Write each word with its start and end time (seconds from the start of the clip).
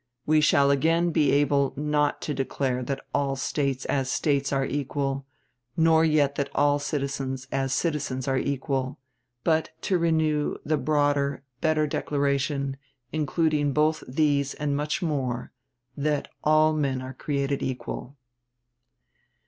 We 0.25 0.41
shall 0.41 0.71
again 0.71 1.11
be 1.11 1.31
able 1.31 1.73
not 1.75 2.23
to 2.23 2.33
declare 2.33 2.81
that 2.81 3.05
"all 3.13 3.35
States 3.35 3.85
as 3.85 4.09
States 4.09 4.51
are 4.51 4.65
equal," 4.65 5.27
nor 5.77 6.03
yet 6.03 6.33
that 6.37 6.49
"all 6.55 6.79
citizens 6.79 7.47
as 7.51 7.71
citizens 7.71 8.27
are 8.27 8.35
equal," 8.39 8.97
but 9.43 9.69
to 9.81 9.99
renew 9.99 10.57
the 10.65 10.77
broader, 10.77 11.43
better 11.59 11.85
declaration, 11.85 12.77
including 13.11 13.73
both 13.73 14.03
these 14.07 14.55
and 14.55 14.75
much 14.75 15.03
more, 15.03 15.51
that 15.95 16.29
"all 16.43 16.73
men 16.73 16.99
are 17.03 17.13
created 17.13 17.61
equal." 17.61 18.17